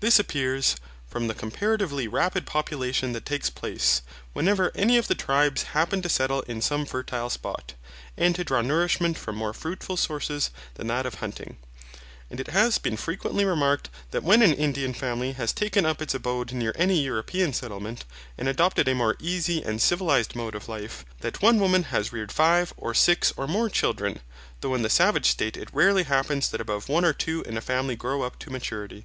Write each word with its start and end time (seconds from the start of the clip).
This 0.00 0.18
appears, 0.18 0.76
from 1.06 1.26
the 1.26 1.34
comparatively 1.34 2.08
rapid 2.08 2.46
population 2.46 3.12
that 3.12 3.26
takes 3.26 3.50
place, 3.50 4.00
whenever 4.32 4.72
any 4.74 4.96
of 4.96 5.06
the 5.06 5.14
tribes 5.14 5.64
happen 5.74 6.00
to 6.00 6.08
settle 6.08 6.40
in 6.44 6.62
some 6.62 6.86
fertile 6.86 7.28
spot, 7.28 7.74
and 8.16 8.34
to 8.34 8.42
draw 8.42 8.62
nourishment 8.62 9.18
from 9.18 9.36
more 9.36 9.52
fruitful 9.52 9.98
sources 9.98 10.48
than 10.76 10.86
that 10.86 11.04
of 11.04 11.16
hunting; 11.16 11.58
and 12.30 12.40
it 12.40 12.46
has 12.46 12.78
been 12.78 12.96
frequently 12.96 13.44
remarked 13.44 13.90
that 14.12 14.22
when 14.22 14.40
an 14.40 14.54
Indian 14.54 14.94
family 14.94 15.32
has 15.32 15.52
taken 15.52 15.84
up 15.84 16.00
its 16.00 16.14
abode 16.14 16.52
near 16.52 16.72
any 16.78 16.98
European 17.02 17.52
settlement, 17.52 18.06
and 18.38 18.48
adopted 18.48 18.88
a 18.88 18.94
more 18.94 19.14
easy 19.20 19.62
and 19.62 19.82
civilized 19.82 20.34
mode 20.34 20.54
of 20.54 20.70
life, 20.70 21.04
that 21.20 21.42
one 21.42 21.60
woman 21.60 21.82
has 21.82 22.14
reared 22.14 22.32
five, 22.32 22.72
or 22.78 22.94
six, 22.94 23.30
or 23.36 23.46
more 23.46 23.68
children; 23.68 24.20
though 24.62 24.74
in 24.74 24.80
the 24.80 24.88
savage 24.88 25.26
state 25.26 25.54
it 25.58 25.68
rarely 25.70 26.04
happens 26.04 26.48
that 26.48 26.62
above 26.62 26.88
one 26.88 27.04
or 27.04 27.12
two 27.12 27.42
in 27.42 27.58
a 27.58 27.60
family 27.60 27.94
grow 27.94 28.22
up 28.22 28.38
to 28.38 28.48
maturity. 28.48 29.04